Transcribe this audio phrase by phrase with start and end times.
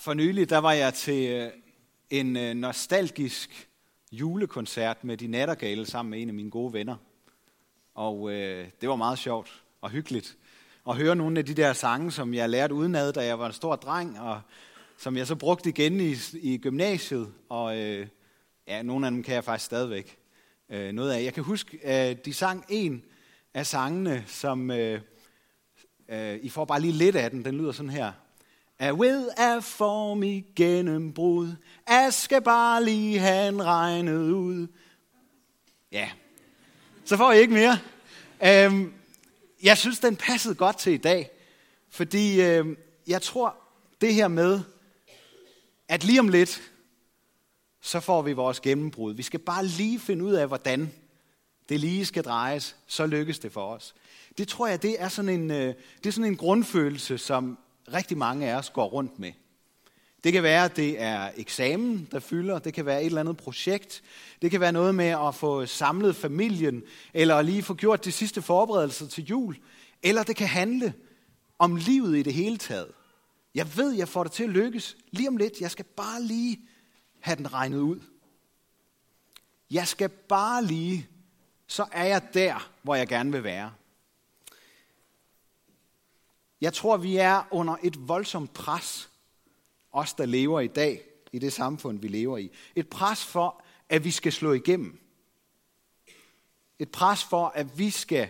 [0.00, 1.50] For nylig, der var jeg til øh,
[2.10, 3.68] en øh, nostalgisk
[4.12, 6.96] julekoncert med de nattergale sammen med en af mine gode venner.
[7.94, 10.36] Og øh, det var meget sjovt og hyggeligt
[10.88, 13.52] at høre nogle af de der sange, som jeg lærte udenad, da jeg var en
[13.52, 14.40] stor dreng, og
[14.98, 17.32] som jeg så brugte igen i, i gymnasiet.
[17.48, 18.06] Og øh,
[18.66, 20.18] ja, nogle af dem kan jeg faktisk stadigvæk
[20.68, 21.24] øh, noget af.
[21.24, 23.04] Jeg kan huske, at øh, de sang en
[23.54, 25.00] af sangene, som øh,
[26.08, 27.44] øh, I får bare lige lidt af den.
[27.44, 28.12] Den lyder sådan her.
[28.80, 31.54] Er ved at form i gennembrud,
[31.88, 34.66] jeg skal bare lige have en regnet ud.
[35.92, 36.10] Ja,
[37.04, 37.78] så får I ikke mere.
[38.44, 38.92] Øhm,
[39.62, 41.30] jeg synes, den passede godt til i dag,
[41.90, 42.76] fordi øhm,
[43.06, 43.56] jeg tror,
[44.00, 44.60] det her med,
[45.88, 46.72] at lige om lidt,
[47.80, 49.14] så får vi vores gennembrud.
[49.14, 50.92] Vi skal bare lige finde ud af, hvordan
[51.68, 53.94] det lige skal drejes, så lykkes det for os.
[54.38, 57.58] Det tror jeg, det er sådan en, øh, det er sådan en grundfølelse, som
[57.92, 59.32] rigtig mange af os går rundt med.
[60.24, 62.58] Det kan være, at det er eksamen, der fylder.
[62.58, 64.02] Det kan være et eller andet projekt.
[64.42, 66.82] Det kan være noget med at få samlet familien,
[67.14, 69.56] eller lige få gjort de sidste forberedelser til jul.
[70.02, 70.94] Eller det kan handle
[71.58, 72.88] om livet i det hele taget.
[73.54, 75.60] Jeg ved, jeg får det til at lykkes lige om lidt.
[75.60, 76.60] Jeg skal bare lige
[77.20, 78.00] have den regnet ud.
[79.70, 81.08] Jeg skal bare lige,
[81.66, 83.72] så er jeg der, hvor jeg gerne vil være.
[86.60, 89.10] Jeg tror, vi er under et voldsomt pres,
[89.92, 92.50] os der lever i dag, i det samfund, vi lever i.
[92.76, 95.00] Et pres for, at vi skal slå igennem.
[96.78, 98.28] Et pres for, at vi skal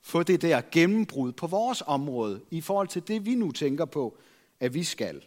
[0.00, 4.18] få det der gennembrud på vores område, i forhold til det, vi nu tænker på,
[4.60, 5.24] at vi skal.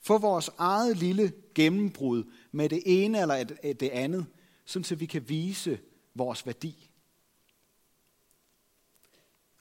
[0.00, 3.44] Få vores eget lille gennembrud med det ene eller
[3.80, 4.26] det andet,
[4.64, 5.78] så vi kan vise
[6.14, 6.90] vores værdi.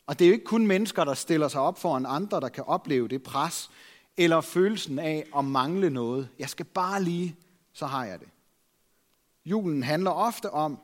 [0.05, 2.49] Og det er jo ikke kun mennesker, der stiller sig op for en andre, der
[2.49, 3.69] kan opleve det pres,
[4.17, 6.29] eller følelsen af at mangle noget.
[6.39, 7.35] Jeg skal bare lige,
[7.73, 8.29] så har jeg det.
[9.45, 10.79] Julen handler ofte om,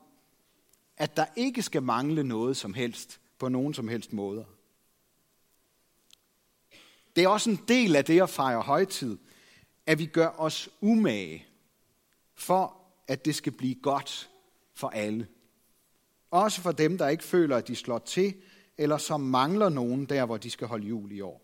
[0.97, 4.43] at der ikke skal mangle noget som helst på nogen som helst måder.
[7.15, 9.17] Det er også en del af det at fejre højtid,
[9.85, 11.45] at vi gør os umage
[12.35, 12.77] for,
[13.07, 14.29] at det skal blive godt
[14.73, 15.27] for alle.
[16.31, 18.35] Også for dem, der ikke føler, at de slår til,
[18.79, 21.41] eller som mangler nogen der, hvor de skal holde jul i år.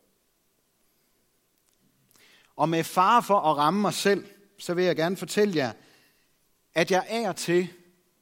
[2.55, 4.25] Og med far for at ramme mig selv,
[4.57, 5.71] så vil jeg gerne fortælle jer,
[6.73, 7.67] at jeg er til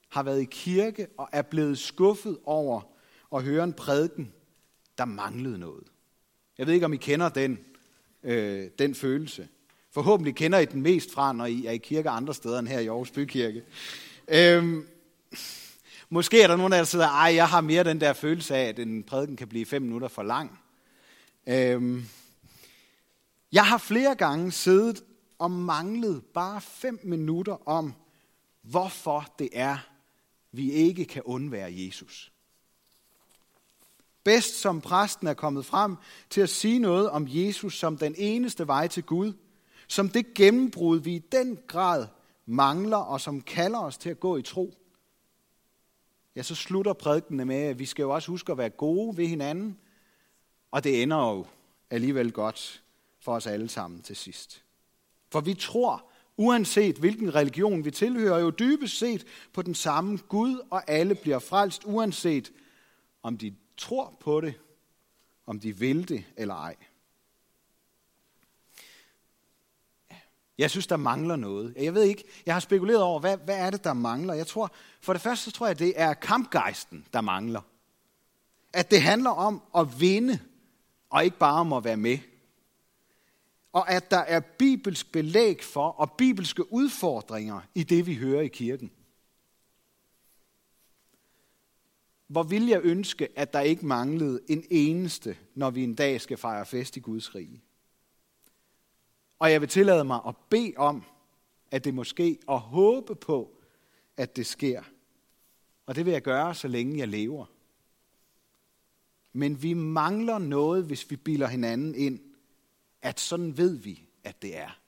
[0.09, 2.81] har været i kirke og er blevet skuffet over
[3.35, 4.34] at høre en prædiken,
[4.97, 5.84] der manglede noget.
[6.57, 7.59] Jeg ved ikke, om I kender den,
[8.23, 9.47] øh, den følelse.
[9.91, 12.79] Forhåbentlig kender I den mest fra, når I er i kirke andre steder end her
[12.79, 13.63] i Aarhus Bykirke.
[14.28, 14.88] Øhm,
[16.13, 18.56] måske er der nogen af jer, der sidder, ej, jeg har mere den der følelse
[18.56, 20.59] af, at en prædiken kan blive fem minutter for lang.
[21.47, 22.06] Øhm,
[23.51, 25.03] jeg har flere gange siddet
[25.40, 27.94] og manglet bare fem minutter om,
[28.62, 29.78] hvorfor det er,
[30.52, 32.31] vi ikke kan undvære Jesus.
[34.23, 35.96] Bedst som præsten er kommet frem
[36.29, 39.34] til at sige noget om Jesus som den eneste vej til Gud,
[39.88, 42.07] som det gennembrud, vi i den grad
[42.46, 44.82] mangler, og som kalder os til at gå i tro.
[46.35, 49.27] Ja, så slutter prædikene med, at vi skal jo også huske at være gode ved
[49.27, 49.77] hinanden,
[50.71, 51.45] og det ender jo
[51.89, 52.83] alligevel godt
[53.19, 54.63] for os alle sammen til sidst.
[55.31, 60.67] For vi tror, uanset hvilken religion vi tilhører, jo dybest set på den samme Gud,
[60.69, 62.51] og alle bliver frelst, uanset
[63.23, 64.53] om de tror på det,
[65.45, 66.75] om de vil det eller ej.
[70.58, 71.74] Jeg synes, der mangler noget.
[71.78, 74.34] Jeg ved ikke, jeg har spekuleret over, hvad, hvad er det, der mangler?
[74.34, 74.72] Jeg tror,
[75.02, 77.62] for det første tror jeg, det er kampgejsten, der mangler.
[78.74, 80.40] At det handler om at vinde,
[81.09, 82.18] og ikke bare om at være med.
[83.72, 88.47] Og at der er bibelsk belæg for, og bibelske udfordringer i det, vi hører i
[88.47, 88.91] kirken.
[92.28, 96.38] Hvor vil jeg ønske, at der ikke manglede en eneste, når vi en dag skal
[96.38, 97.64] fejre fest i Guds rige.
[99.43, 101.03] Og jeg vil tillade mig at bede om,
[101.72, 103.61] at det måske, og håbe på,
[104.17, 104.84] at det sker.
[105.85, 107.45] Og det vil jeg gøre, så længe jeg lever.
[109.34, 112.19] Men vi mangler noget, hvis vi bilder hinanden ind,
[113.01, 114.79] at sådan ved vi, at det er.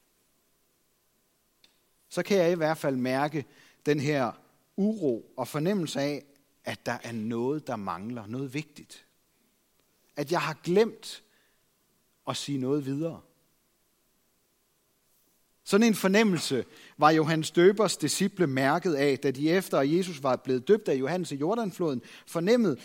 [2.10, 3.46] Så kan jeg i hvert fald mærke
[3.86, 4.31] den her
[4.75, 6.25] uro og fornemmelse af,
[6.63, 9.06] at der er noget, der mangler, noget vigtigt.
[10.16, 11.24] At jeg har glemt
[12.28, 13.22] at sige noget videre.
[15.68, 16.66] Sådan en fornemmelse
[16.98, 20.96] var Johannes Døbers disciple mærket af, da de efter at Jesus var blevet døbt af
[20.96, 22.78] Johannes i Jordanfloden, fornemmede,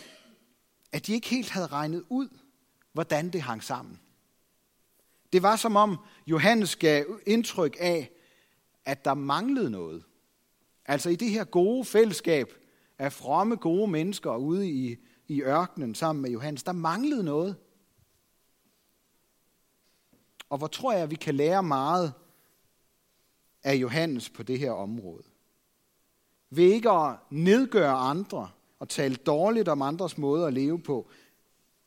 [0.91, 2.27] at de ikke helt havde regnet ud,
[2.93, 3.99] hvordan det hang sammen.
[5.33, 5.97] Det var som om
[6.27, 8.11] Johannes gav indtryk af,
[8.85, 10.03] at der manglede noget.
[10.85, 12.53] Altså i det her gode fællesskab
[12.99, 17.55] af fromme, gode mennesker ude i, i ørkenen sammen med Johannes, der manglede noget.
[20.49, 22.13] Og hvor tror jeg, at vi kan lære meget
[23.63, 25.23] af Johannes på det her område.
[26.49, 28.49] Ved ikke at nedgøre andre
[28.79, 31.09] og tale dårligt om andres måde at leve på,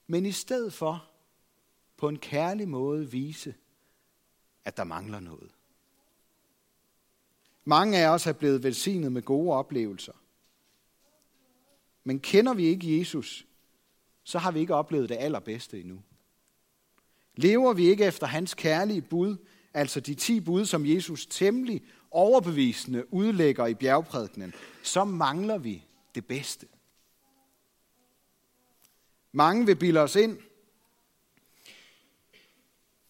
[0.07, 1.09] men i stedet for
[1.97, 3.55] på en kærlig måde vise,
[4.65, 5.51] at der mangler noget.
[7.65, 10.13] Mange af os er blevet velsignet med gode oplevelser.
[12.05, 13.47] Men kender vi ikke Jesus,
[14.23, 16.03] så har vi ikke oplevet det allerbedste endnu.
[17.37, 19.37] Lever vi ikke efter hans kærlige bud,
[19.75, 25.85] altså de ti bud, som Jesus temmelig overbevisende udlægger i bjergprædikenen, så mangler vi
[26.15, 26.67] det bedste.
[29.33, 30.39] Mange vil bilde os ind,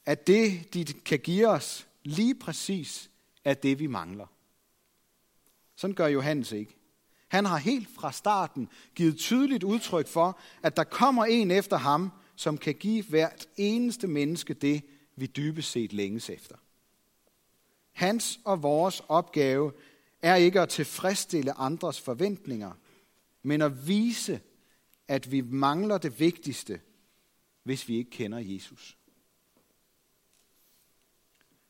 [0.06, 3.10] at det, de kan give os, lige præcis
[3.44, 4.26] er det, vi mangler.
[5.76, 6.76] Sådan gør Johannes ikke.
[7.28, 12.10] Han har helt fra starten givet tydeligt udtryk for, at der kommer en efter ham,
[12.36, 14.82] som kan give hvert eneste menneske det,
[15.16, 16.56] vi dybest set længes efter.
[17.92, 19.72] Hans og vores opgave
[20.22, 22.72] er ikke at tilfredsstille andres forventninger,
[23.42, 24.40] men at vise,
[25.08, 26.80] at vi mangler det vigtigste,
[27.62, 28.96] hvis vi ikke kender Jesus.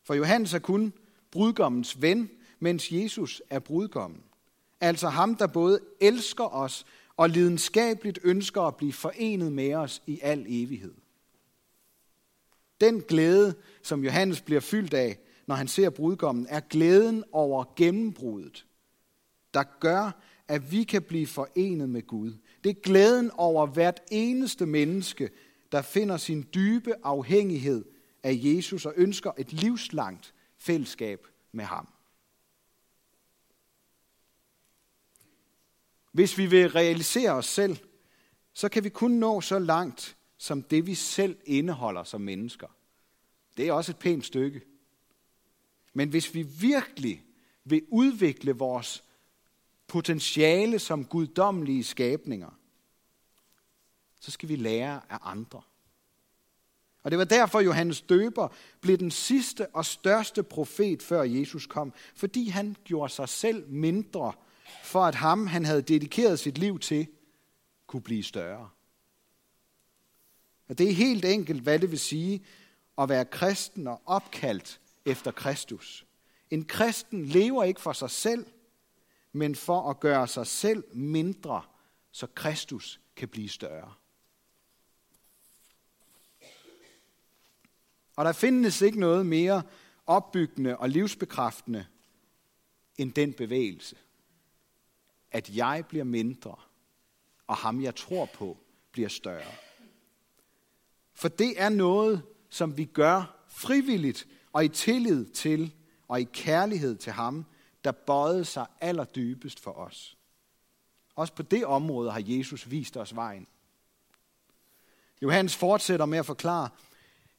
[0.02, 0.92] For Johannes er kun
[1.30, 4.22] brudgommens ven, mens Jesus er brudgommen.
[4.80, 6.86] Altså ham, der både elsker os
[7.16, 10.94] og lidenskabeligt ønsker at blive forenet med os i al evighed.
[12.80, 18.66] Den glæde, som Johannes bliver fyldt af, når han ser brudgommen, er glæden over gennembruddet,
[19.54, 22.32] der gør, at vi kan blive forenet med Gud.
[22.64, 25.30] Det er glæden over hvert eneste menneske,
[25.72, 27.84] der finder sin dybe afhængighed
[28.22, 31.88] af Jesus og ønsker et livslangt fællesskab med ham.
[36.12, 37.76] Hvis vi vil realisere os selv,
[38.52, 42.68] så kan vi kun nå så langt, som det vi selv indeholder som mennesker.
[43.56, 44.60] Det er også et pænt stykke.
[45.92, 47.24] Men hvis vi virkelig
[47.64, 49.04] vil udvikle vores
[49.86, 52.58] potentiale som guddommelige skabninger,
[54.20, 55.62] så skal vi lære af andre.
[57.02, 58.48] Og det var derfor, Johannes Døber
[58.80, 64.32] blev den sidste og største profet, før Jesus kom, fordi han gjorde sig selv mindre,
[64.82, 67.06] for at ham, han havde dedikeret sit liv til,
[67.86, 68.70] kunne blive større.
[70.68, 72.44] Og det er helt enkelt, hvad det vil sige
[72.98, 76.06] at være kristen og opkaldt efter Kristus.
[76.50, 78.46] En kristen lever ikke for sig selv,
[79.32, 81.62] men for at gøre sig selv mindre,
[82.10, 83.94] så Kristus kan blive større.
[88.16, 89.62] Og der findes ikke noget mere
[90.06, 91.86] opbyggende og livsbekræftende
[92.98, 93.96] end den bevægelse.
[95.30, 96.56] At jeg bliver mindre,
[97.46, 98.58] og ham jeg tror på
[98.92, 99.52] bliver større.
[101.14, 105.74] For det er noget, som vi gør frivilligt og i tillid til
[106.08, 107.44] og i kærlighed til ham,
[107.84, 110.16] der bøjede sig allerdybest for os.
[111.14, 113.46] Også på det område har Jesus vist os vejen.
[115.22, 116.68] Johannes fortsætter med at forklare,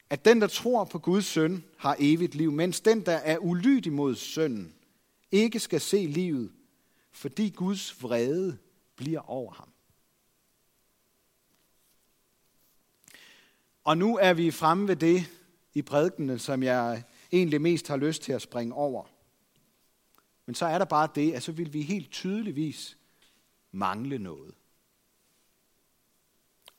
[0.10, 3.94] at den, der tror på Guds søn, har evigt liv, mens den, der er ulydig
[3.94, 4.76] mod sønnen,
[5.32, 6.52] ikke skal se livet,
[7.12, 8.58] fordi Guds vrede
[8.96, 9.70] bliver over ham.
[13.86, 15.32] Og nu er vi fremme ved det
[15.74, 19.06] i prædikenen, som jeg egentlig mest har lyst til at springe over.
[20.46, 22.98] Men så er der bare det, at så vil vi helt tydeligvis
[23.72, 24.56] mangle noget.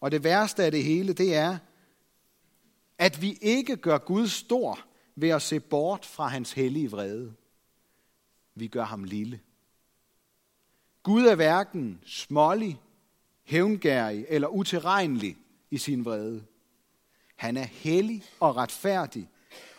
[0.00, 1.58] Og det værste af det hele, det er,
[2.98, 4.78] at vi ikke gør Gud stor
[5.14, 7.34] ved at se bort fra hans hellige vrede.
[8.54, 9.40] Vi gør ham lille.
[11.02, 12.80] Gud er hverken smålig,
[13.42, 15.36] hævngærig eller utilregnelig
[15.70, 16.46] i sin vrede.
[17.36, 19.28] Han er hellig og retfærdig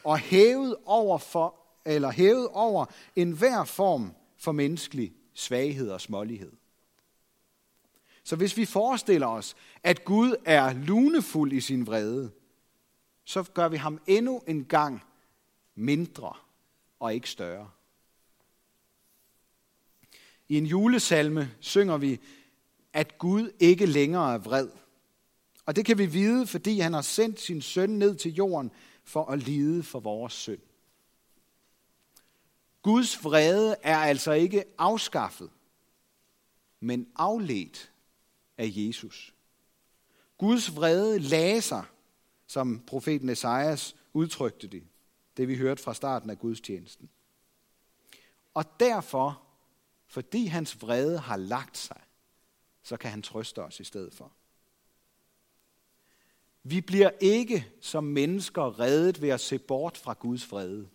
[0.03, 2.85] og hævet over, for, eller hævet over
[3.15, 6.51] enhver form for menneskelig svaghed og smålighed.
[8.23, 12.31] Så hvis vi forestiller os, at Gud er lunefuld i sin vrede,
[13.23, 15.03] så gør vi ham endnu en gang
[15.75, 16.33] mindre
[16.99, 17.69] og ikke større.
[20.47, 22.19] I en julesalme synger vi,
[22.93, 24.69] at Gud ikke længere er vred.
[25.67, 28.71] Og det kan vi vide, fordi han har sendt sin søn ned til jorden
[29.03, 30.59] for at lide for vores synd.
[32.81, 35.49] Guds vrede er altså ikke afskaffet,
[36.79, 37.91] men afledt
[38.57, 39.33] af Jesus.
[40.37, 41.85] Guds vrede lagde sig,
[42.47, 44.83] som profeten Esajas udtrykte det,
[45.37, 47.09] det vi hørte fra starten af gudstjenesten.
[48.53, 49.43] Og derfor,
[50.05, 52.01] fordi hans vrede har lagt sig,
[52.83, 54.31] så kan han trøste os i stedet for.
[56.69, 60.87] Vi bliver ikke som mennesker reddet ved at se bort fra Guds vrede.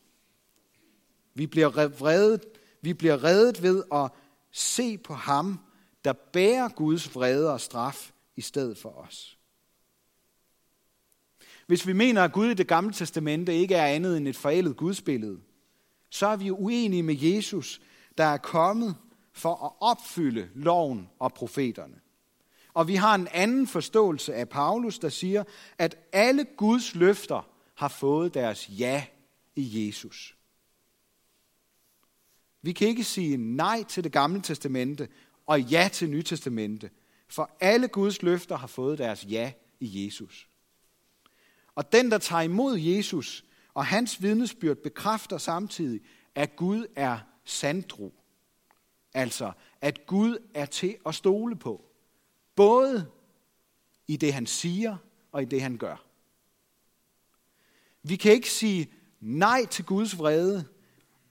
[1.35, 2.45] Vi bliver reddet,
[2.81, 4.11] vi bliver reddet ved at
[4.51, 5.61] se på ham,
[6.05, 9.39] der bærer Guds vrede og straf i stedet for os.
[11.67, 14.77] Hvis vi mener, at Gud i det gamle testamente ikke er andet end et forældet
[14.77, 15.41] gudsbillede,
[16.11, 17.81] så er vi uenige med Jesus,
[18.19, 18.97] der er kommet
[19.33, 22.02] for at opfylde loven og profeterne.
[22.75, 25.45] Og vi har en anden forståelse af Paulus, der siger,
[25.79, 29.07] at alle Guds løfter har fået deres ja
[29.57, 30.37] i Jesus.
[32.63, 35.09] Vi kan ikke sige nej til det gamle testamente
[35.47, 36.91] og ja til Nye testamente,
[37.29, 40.49] for alle Guds løfter har fået deres ja i Jesus.
[41.75, 46.01] Og den, der tager imod Jesus og hans vidnesbyrd, bekræfter samtidig,
[46.35, 48.15] at Gud er sandtro.
[49.15, 51.92] Altså, at Gud er til at stole på.
[52.55, 53.11] Både
[54.07, 54.97] i det, han siger,
[55.33, 55.97] og i det, han gør.
[58.03, 60.65] Vi kan ikke sige nej til Guds vrede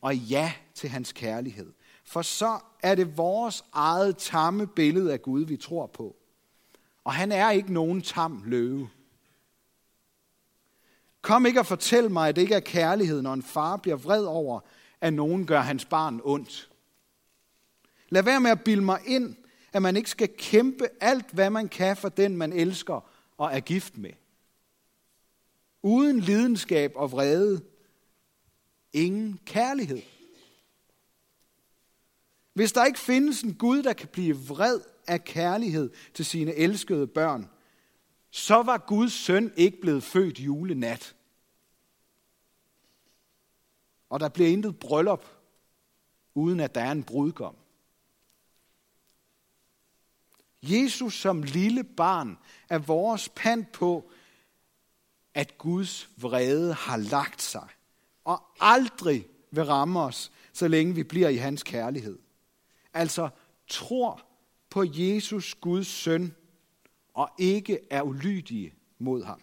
[0.02, 1.74] og ja til hans kærlighed.
[2.04, 6.16] For så er det vores eget tamme billede af Gud, vi tror på.
[7.04, 8.90] Og han er ikke nogen tam løve.
[11.22, 14.26] Kom ikke og fortæl mig, at det ikke er kærlighed, når en far bliver vred
[14.26, 14.60] over,
[15.02, 16.72] at nogen gør hans barn ondt.
[18.10, 19.36] Lad være med at bilde mig ind,
[19.74, 23.60] at man ikke skal kæmpe alt, hvad man kan for den, man elsker og er
[23.60, 24.12] gift med.
[25.82, 27.62] Uden lidenskab og vrede,
[28.94, 30.02] ingen kærlighed.
[32.54, 37.08] Hvis der ikke findes en Gud, der kan blive vred af kærlighed til sine elskede
[37.08, 37.50] børn,
[38.30, 41.16] så var Guds søn ikke blevet født julenat.
[44.10, 45.26] Og der bliver intet bryllup,
[46.34, 47.56] uden at der er en brudgom.
[50.64, 52.38] Jesus som lille barn
[52.70, 54.12] er vores pant på,
[55.34, 57.68] at Guds vrede har lagt sig
[58.24, 62.20] og aldrig vil ramme os, så længe vi bliver i hans kærlighed.
[62.94, 63.30] Altså
[63.68, 64.26] tror
[64.70, 66.36] på Jesus, Guds søn,
[67.14, 69.42] og ikke er ulydige mod ham.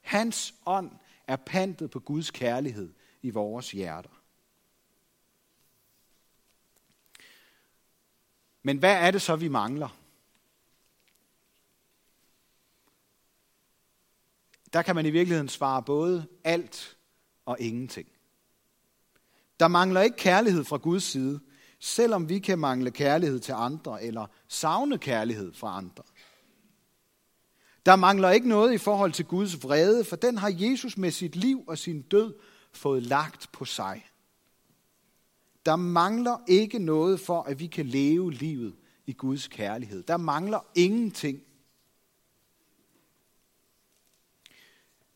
[0.00, 0.90] Hans ånd
[1.26, 4.17] er pantet på Guds kærlighed i vores hjerter.
[8.62, 9.88] Men hvad er det så, vi mangler?
[14.72, 16.96] Der kan man i virkeligheden svare både alt
[17.46, 18.08] og ingenting.
[19.60, 21.40] Der mangler ikke kærlighed fra Guds side,
[21.80, 26.02] selvom vi kan mangle kærlighed til andre eller savne kærlighed fra andre.
[27.86, 31.36] Der mangler ikke noget i forhold til Guds vrede, for den har Jesus med sit
[31.36, 32.34] liv og sin død
[32.72, 34.06] fået lagt på sig.
[35.66, 40.02] Der mangler ikke noget for, at vi kan leve livet i Guds kærlighed.
[40.02, 41.42] Der mangler ingenting.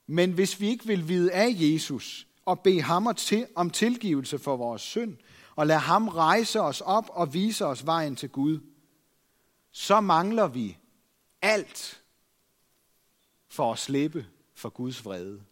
[0.06, 3.06] Men hvis vi ikke vil vide af Jesus og bede ham
[3.54, 5.16] om tilgivelse for vores synd,
[5.56, 8.60] og lade ham rejse os op og vise os vejen til Gud,
[9.70, 10.78] så mangler vi
[11.42, 12.02] alt
[13.48, 15.42] for at slippe for Guds vrede.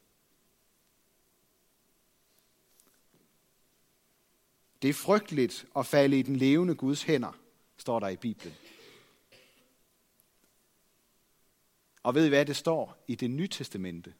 [4.83, 7.33] Det er frygteligt at falde i den levende Guds hænder,
[7.77, 8.55] står der i Bibelen.
[12.03, 14.15] Og ved I hvad det står i det nye testamente?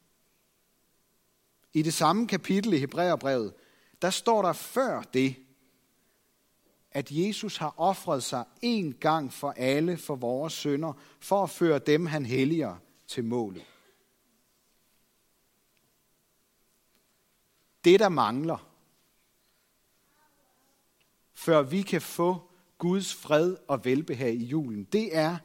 [1.73, 3.53] I det samme kapitel i Hebræerbrevet,
[4.01, 5.35] der står der før det,
[6.91, 11.79] at Jesus har offret sig en gang for alle for vores sønder, for at føre
[11.79, 12.77] dem, han helliger,
[13.07, 13.65] til målet.
[17.83, 18.70] Det, der mangler,
[21.41, 25.37] før vi kan få Guds fred og velbehag i julen, det er,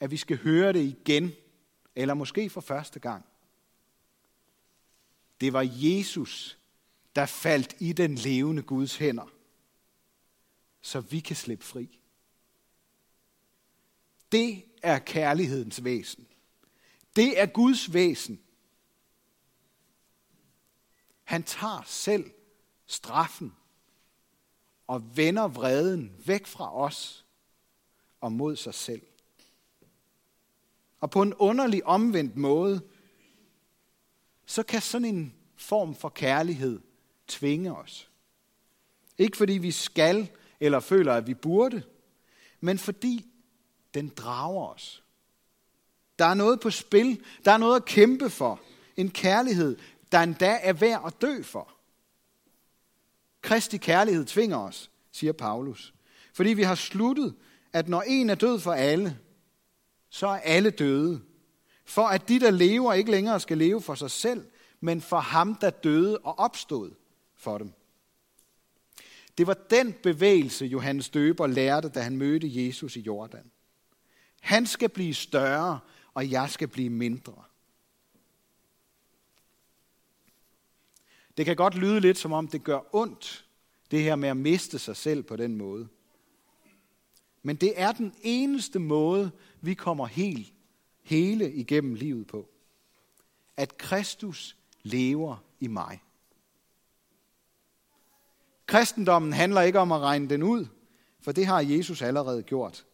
[0.00, 1.32] at vi skal høre det igen,
[1.96, 3.24] eller måske for første gang.
[5.40, 6.58] Det var Jesus,
[7.16, 9.32] der faldt i den levende Guds hænder,
[10.80, 12.00] så vi kan slippe fri.
[14.32, 16.26] Det er kærlighedens væsen.
[17.16, 18.40] Det er Guds væsen.
[21.24, 22.30] Han tager selv
[22.86, 23.52] straffen
[24.88, 27.24] og vender vreden væk fra os
[28.20, 29.02] og mod sig selv.
[31.00, 32.80] Og på en underlig omvendt måde,
[34.46, 36.80] så kan sådan en form for kærlighed
[37.26, 38.10] tvinge os.
[39.18, 40.30] Ikke fordi vi skal
[40.60, 41.82] eller føler, at vi burde,
[42.60, 43.26] men fordi
[43.94, 45.02] den drager os.
[46.18, 48.60] Der er noget på spil, der er noget at kæmpe for.
[48.96, 49.78] En kærlighed,
[50.12, 51.77] der endda er værd at dø for.
[53.42, 55.94] Kristi kærlighed tvinger os, siger Paulus.
[56.32, 57.34] Fordi vi har sluttet,
[57.72, 59.18] at når en er død for alle,
[60.10, 61.20] så er alle døde.
[61.84, 64.46] For at de, der lever, ikke længere skal leve for sig selv,
[64.80, 66.90] men for ham, der døde og opstod
[67.36, 67.72] for dem.
[69.38, 73.50] Det var den bevægelse, Johannes Døber lærte, da han mødte Jesus i Jordan.
[74.40, 75.78] Han skal blive større,
[76.14, 77.42] og jeg skal blive mindre.
[81.38, 83.44] Det kan godt lyde lidt som om det gør ondt,
[83.90, 85.88] det her med at miste sig selv på den måde.
[87.42, 89.30] Men det er den eneste måde,
[89.60, 90.52] vi kommer helt,
[91.02, 92.48] hele igennem livet på.
[93.56, 96.02] At Kristus lever i mig.
[98.66, 100.66] Kristendommen handler ikke om at regne den ud,
[101.20, 102.86] for det har Jesus allerede gjort.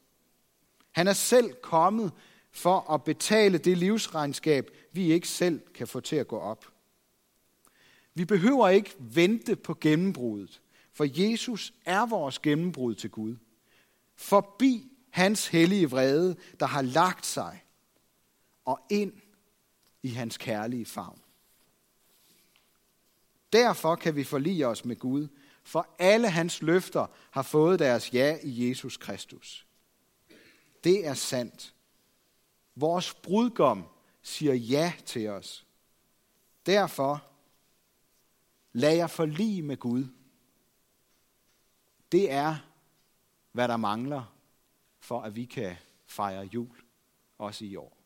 [0.90, 2.12] Han er selv kommet
[2.52, 6.73] for at betale det livsregnskab, vi ikke selv kan få til at gå op.
[8.14, 13.36] Vi behøver ikke vente på gennembruddet, for Jesus er vores gennembrud til Gud.
[14.16, 17.64] Forbi hans hellige vrede, der har lagt sig,
[18.64, 19.12] og ind
[20.02, 21.20] i hans kærlige favn.
[23.52, 25.28] Derfor kan vi forlige os med Gud,
[25.62, 29.66] for alle hans løfter har fået deres ja i Jesus Kristus.
[30.84, 31.74] Det er sandt.
[32.74, 33.84] Vores brudgom
[34.22, 35.66] siger ja til os.
[36.66, 37.24] Derfor
[38.74, 40.04] lad jer forlige med Gud.
[42.12, 42.56] Det er,
[43.52, 44.34] hvad der mangler,
[45.00, 45.76] for at vi kan
[46.06, 46.76] fejre jul,
[47.38, 47.98] også i år.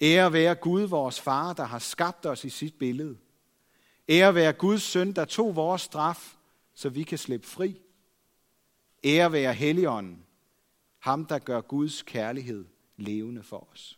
[0.00, 3.18] Ære være Gud, vores far, der har skabt os i sit billede.
[4.08, 6.36] Ære være Guds søn, der tog vores straf,
[6.74, 7.80] så vi kan slippe fri.
[9.04, 10.26] Ære være Helligånden,
[10.98, 13.97] ham der gør Guds kærlighed levende for os.